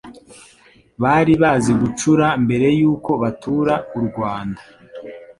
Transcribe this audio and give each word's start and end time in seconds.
bari 1.03 1.33
bazi 1.41 1.71
gucura 1.81 2.27
mbere 2.43 2.67
yuko 2.79 3.11
batura 3.21 3.75
u 3.97 3.99
Rwanda 4.07 4.61